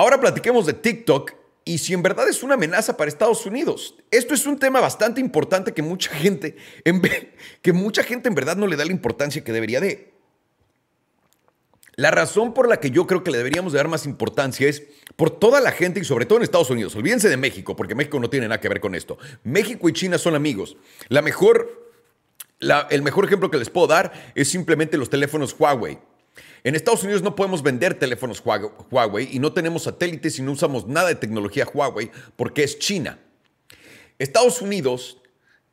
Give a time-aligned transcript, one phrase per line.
[0.00, 3.96] Ahora platiquemos de TikTok y si en verdad es una amenaza para Estados Unidos.
[4.10, 7.02] Esto es un tema bastante importante que mucha gente, en
[7.60, 10.14] que mucha gente en verdad no le da la importancia que debería de.
[11.96, 14.84] La razón por la que yo creo que le deberíamos dar más importancia es
[15.16, 16.96] por toda la gente y sobre todo en Estados Unidos.
[16.96, 19.18] Olvídense de México, porque México no tiene nada que ver con esto.
[19.44, 20.78] México y China son amigos.
[21.10, 21.90] La mejor,
[22.88, 25.98] el mejor ejemplo que les puedo dar es simplemente los teléfonos Huawei.
[26.62, 30.86] En Estados Unidos no podemos vender teléfonos Huawei y no tenemos satélites y no usamos
[30.86, 33.18] nada de tecnología Huawei porque es China.
[34.18, 35.18] Estados Unidos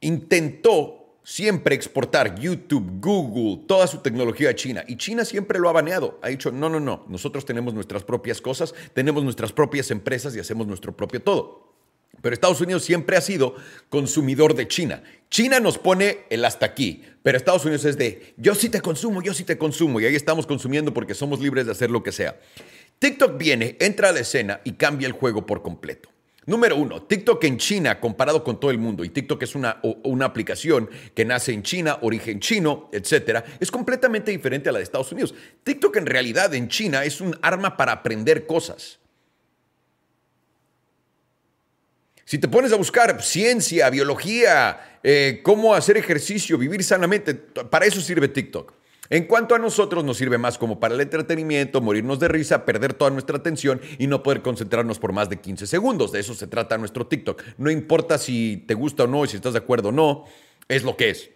[0.00, 4.84] intentó siempre exportar YouTube, Google, toda su tecnología a China.
[4.88, 6.18] Y China siempre lo ha baneado.
[6.22, 10.40] Ha dicho, no, no, no, nosotros tenemos nuestras propias cosas, tenemos nuestras propias empresas y
[10.40, 11.71] hacemos nuestro propio todo.
[12.20, 13.56] Pero Estados Unidos siempre ha sido
[13.88, 15.02] consumidor de China.
[15.30, 19.22] China nos pone el hasta aquí, pero Estados Unidos es de yo sí te consumo,
[19.22, 22.12] yo sí te consumo, y ahí estamos consumiendo porque somos libres de hacer lo que
[22.12, 22.38] sea.
[22.98, 26.10] TikTok viene, entra a la escena y cambia el juego por completo.
[26.44, 30.26] Número uno, TikTok en China comparado con todo el mundo, y TikTok es una, una
[30.26, 35.10] aplicación que nace en China, origen chino, etcétera, es completamente diferente a la de Estados
[35.12, 35.34] Unidos.
[35.62, 38.98] TikTok en realidad en China es un arma para aprender cosas.
[42.24, 48.00] Si te pones a buscar ciencia, biología, eh, cómo hacer ejercicio, vivir sanamente, para eso
[48.00, 48.74] sirve TikTok.
[49.10, 52.94] En cuanto a nosotros, nos sirve más como para el entretenimiento, morirnos de risa, perder
[52.94, 56.12] toda nuestra atención y no poder concentrarnos por más de 15 segundos.
[56.12, 57.42] De eso se trata nuestro TikTok.
[57.58, 60.24] No importa si te gusta o no, si estás de acuerdo o no,
[60.66, 61.28] es lo que es.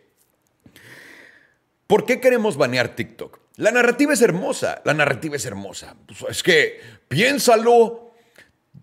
[1.87, 3.39] ¿Por qué queremos banear TikTok?
[3.57, 5.97] La narrativa es hermosa, la narrativa es hermosa.
[6.07, 8.06] Pues, es que piénsalo,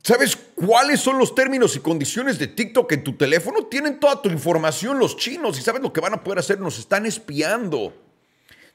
[0.06, 3.68] ¿Sabes cuáles son los términos y condiciones de TikTok en tu teléfono?
[3.68, 6.78] Tienen toda tu información los chinos y sabes lo que van a poder hacer, nos
[6.78, 7.94] están espiando.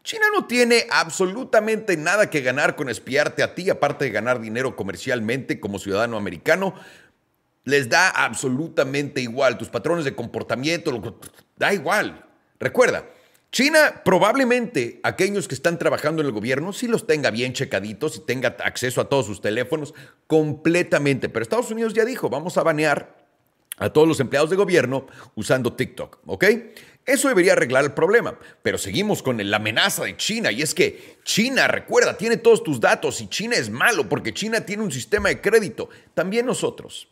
[0.02, 4.74] China no tiene absolutamente nada que ganar con espiarte a ti, aparte de ganar dinero
[4.74, 6.74] comercialmente como ciudadano americano.
[7.64, 9.58] Les da absolutamente igual.
[9.58, 11.20] Tus patrones de comportamiento,
[11.58, 12.24] da igual.
[12.58, 13.04] Recuerda,
[13.50, 18.20] China probablemente aquellos que están trabajando en el gobierno sí los tenga bien checaditos y
[18.20, 19.94] tenga acceso a todos sus teléfonos
[20.26, 21.28] completamente.
[21.28, 23.16] Pero Estados Unidos ya dijo, vamos a banear
[23.78, 26.44] a todos los empleados de gobierno usando TikTok, ¿ok?
[27.06, 31.16] Eso debería arreglar el problema, pero seguimos con la amenaza de China y es que
[31.24, 35.30] China, recuerda, tiene todos tus datos y China es malo porque China tiene un sistema
[35.30, 35.88] de crédito.
[36.12, 37.08] También nosotros.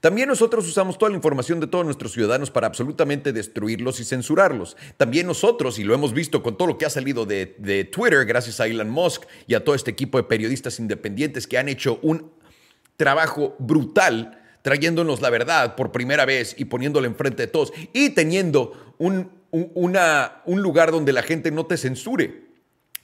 [0.00, 4.76] También nosotros usamos toda la información de todos nuestros ciudadanos para absolutamente destruirlos y censurarlos.
[4.96, 8.60] También nosotros, y lo hemos visto con todo lo que ha salido de, Twitter, gracias
[8.60, 12.32] a Elon Musk y a todo este equipo de periodistas independientes que han hecho un
[12.96, 18.94] trabajo brutal trayéndonos la verdad por primera vez y poniéndola enfrente de todos y teniendo
[18.98, 22.49] un, un lugar donde la gente no te censure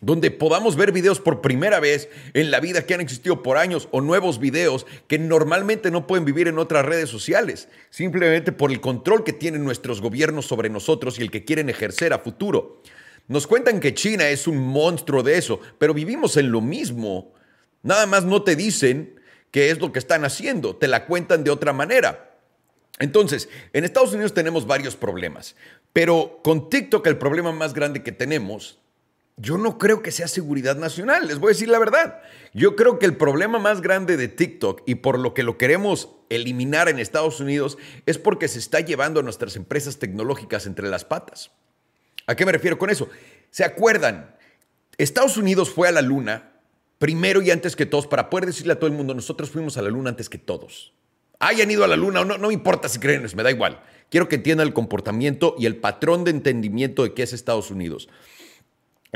[0.07, 3.89] donde podamos ver videos por primera vez en la vida que han existido por años
[3.91, 8.81] o nuevos videos que normalmente no pueden vivir en otras redes sociales, simplemente por el
[8.81, 12.83] control que tienen nuestros gobiernos sobre nosotros y el que quieren ejercer a futuro.
[13.27, 17.35] Nos cuentan que China es un monstruo de eso, pero vivimos en lo mismo.
[17.83, 21.51] Nada más no te dicen qué es lo que están haciendo, te la cuentan de
[21.51, 22.39] otra manera.
[23.01, 25.57] Entonces, en Estados Unidos tenemos varios problemas,
[25.93, 28.79] pero con TikTok el problema más grande que tenemos
[29.37, 32.23] yo no creo que sea seguridad nacional, les voy a decir la verdad.
[32.55, 36.09] Yo creo que el problema más grande de TikTok y por lo que lo queremos
[36.31, 37.77] eliminar en Estados Unidos
[38.07, 41.51] es porque se está llevando a nuestras empresas tecnológicas entre las patas.
[42.27, 43.11] ¿A qué me refiero con eso?
[43.51, 44.35] ¿Se acuerdan?
[44.97, 46.53] Estados Unidos fue a la luna
[46.99, 49.83] primero y antes que todos para poder decirle a todo el mundo, nosotros fuimos a
[49.83, 50.95] la luna antes que todos.
[51.41, 53.83] Hayan ido a la luna o no, no me importa si creen me da igual.
[54.11, 58.09] Quiero que entiendan el comportamiento y el patrón de entendimiento de qué es Estados Unidos.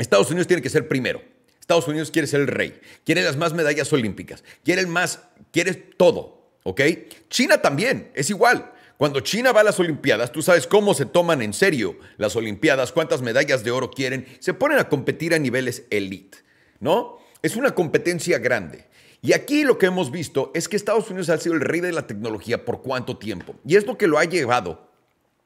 [0.01, 1.21] Estados Unidos tiene que ser primero.
[1.59, 6.51] Estados Unidos quiere ser el rey, quiere las más medallas olímpicas, quiere más, quiere todo,
[6.63, 6.81] ¿ok?
[7.29, 8.71] China también, es igual.
[8.97, 12.91] Cuando China va a las Olimpiadas, tú sabes cómo se toman en serio las Olimpiadas,
[12.91, 16.39] cuántas medallas de oro quieren, se ponen a competir a niveles elite,
[16.79, 17.17] ¿no?
[17.41, 18.85] Es una competencia grande.
[19.23, 21.91] Y aquí lo que hemos visto es que Estados Unidos ha sido el rey de
[21.91, 23.55] la tecnología por cuánto tiempo.
[23.65, 24.90] Y es lo que lo ha llevado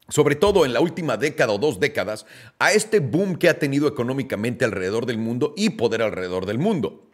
[0.10, 2.26] sobre todo en la última década o dos décadas,
[2.60, 7.10] a este boom que ha tenido económicamente alrededor del mundo y poder alrededor del mundo.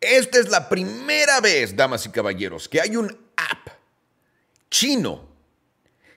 [0.00, 3.68] Esta es la primera vez, damas y caballeros, que hay un app
[4.70, 5.28] chino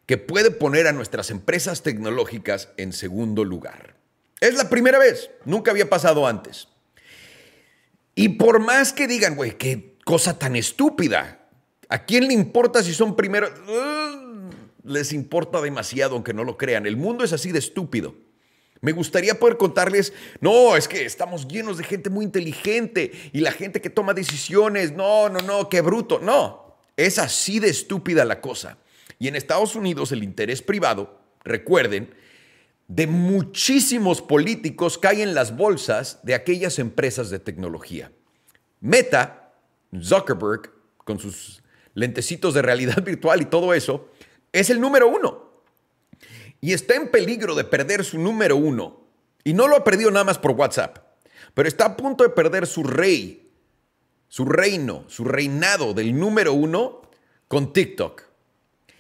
[0.05, 3.95] que puede poner a nuestras empresas tecnológicas en segundo lugar.
[4.39, 6.67] Es la primera vez, nunca había pasado antes.
[8.15, 11.47] Y por más que digan, güey, qué cosa tan estúpida,
[11.89, 13.51] ¿a quién le importa si son primeros?
[14.83, 16.85] Les importa demasiado, aunque no lo crean.
[16.85, 18.15] El mundo es así de estúpido.
[18.81, 23.53] Me gustaría poder contarles, no, es que estamos llenos de gente muy inteligente y la
[23.53, 26.19] gente que toma decisiones, no, no, no, qué bruto.
[26.19, 28.77] No, es así de estúpida la cosa.
[29.19, 32.13] Y en Estados Unidos el interés privado, recuerden,
[32.89, 38.11] de muchísimos políticos cae en las bolsas de aquellas empresas de tecnología.
[38.81, 39.53] Meta,
[39.97, 41.63] Zuckerberg, con sus
[41.93, 44.09] lentecitos de realidad virtual y todo eso,
[44.53, 45.51] es el número uno.
[46.61, 49.01] Y está en peligro de perder su número uno.
[49.43, 50.99] Y no lo ha perdido nada más por WhatsApp,
[51.53, 53.51] pero está a punto de perder su rey,
[54.29, 57.01] su reino, su reinado del número uno
[57.49, 58.23] con TikTok.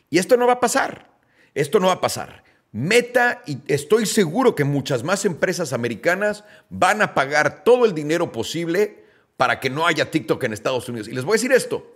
[0.09, 1.13] Y esto no va a pasar.
[1.53, 2.43] Esto no va a pasar.
[2.71, 8.31] Meta, y estoy seguro que muchas más empresas americanas van a pagar todo el dinero
[8.31, 9.05] posible
[9.37, 11.07] para que no haya TikTok en Estados Unidos.
[11.07, 11.95] Y les voy a decir esto.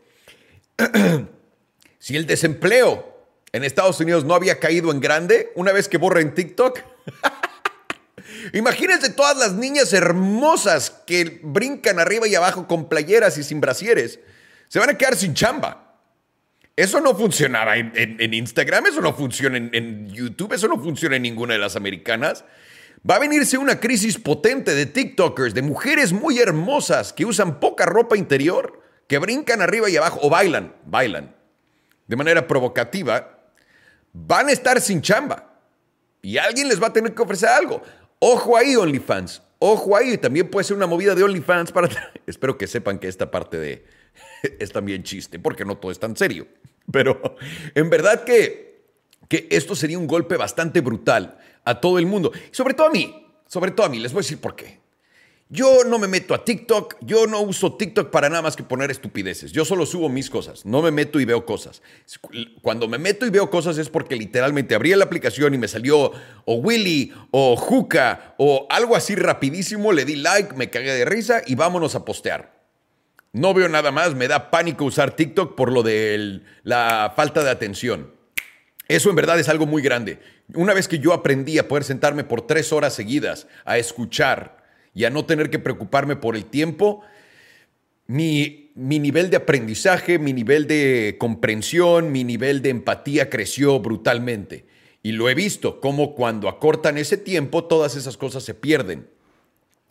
[1.99, 3.16] si el desempleo
[3.57, 6.79] en Estados Unidos no había caído en grande una vez que borren TikTok,
[8.53, 14.19] imagínense todas las niñas hermosas que brincan arriba y abajo con playeras y sin brasieres.
[14.67, 15.83] Se van a quedar sin chamba.
[16.75, 21.53] Eso no funcionaba en, Instagram, eso no funciona en, YouTube, eso no funciona en ninguna
[21.53, 22.45] de las americanas.
[23.09, 27.87] Va a venirse una crisis potente de TikTokers, de mujeres muy hermosas que usan poca
[27.87, 31.37] ropa interior, que brincan arriba y abajo o bailan, bailan
[32.07, 33.36] de manera provocativa,
[34.13, 35.61] van a estar sin chamba.
[36.21, 37.81] Y alguien les va a tener que ofrecer algo.
[38.19, 39.41] Ojo ahí, OnlyFans.
[39.59, 40.17] Ojo ahí.
[40.17, 41.89] También puede ser una movida de OnlyFans para...
[42.27, 43.85] Espero que sepan que esta parte de...
[44.59, 46.47] es también chiste, porque no todo es tan serio.
[46.91, 47.35] Pero
[47.75, 48.85] en verdad que,
[49.27, 52.31] que esto sería un golpe bastante brutal a todo el mundo.
[52.51, 53.99] Sobre todo a mí, sobre todo a mí.
[53.99, 54.79] Les voy a decir por qué.
[55.49, 58.91] Yo no me meto a TikTok, yo no uso TikTok para nada más que poner
[58.91, 59.53] estupideces.
[59.53, 61.81] Yo solo subo mis cosas, no me meto y veo cosas.
[62.61, 66.11] Cuando me meto y veo cosas es porque literalmente abrí la aplicación y me salió
[66.43, 71.41] o Willy o Juca o algo así rapidísimo, le di like, me cagué de risa
[71.45, 72.57] y vámonos a postear.
[73.31, 77.51] No veo nada más, me da pánico usar TikTok por lo de la falta de
[77.51, 78.11] atención.
[78.89, 80.19] Eso en verdad es algo muy grande.
[80.55, 84.56] Una vez que yo aprendí a poder sentarme por tres horas seguidas a escuchar
[84.97, 87.01] y a no tener que preocuparme por el tiempo,
[88.07, 94.65] mi, mi nivel de aprendizaje, mi nivel de comprensión, mi nivel de empatía creció brutalmente.
[95.03, 99.07] Y lo he visto, como cuando acortan ese tiempo, todas esas cosas se pierden.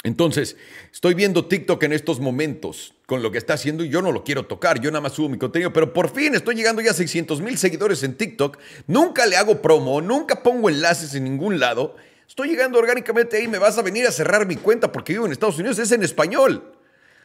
[0.03, 0.56] Entonces,
[0.93, 4.25] estoy viendo TikTok en estos momentos con lo que está haciendo y yo no lo
[4.25, 6.94] quiero tocar, yo nada más subo mi contenido, pero por fin estoy llegando ya a
[6.94, 8.58] 600 mil seguidores en TikTok,
[8.88, 11.94] nunca le hago promo, nunca pongo enlaces en ningún lado,
[12.26, 15.32] estoy llegando orgánicamente ahí, me vas a venir a cerrar mi cuenta porque vivo en
[15.32, 16.73] Estados Unidos, es en español,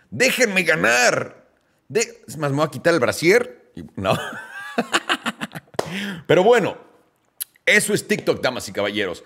[0.09, 1.48] déjenme ganar.
[1.94, 3.71] Es más, me voy a quitar el brasier.
[3.95, 4.18] No.
[6.27, 6.77] pero bueno,
[7.65, 9.24] eso es TikTok, damas y caballeros.